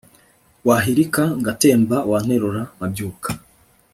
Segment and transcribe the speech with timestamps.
[0.67, 3.29] wahirika ngatemba wanterura nkabyuka